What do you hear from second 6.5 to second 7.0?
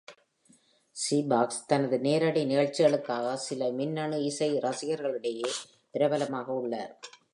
உள்ளார்.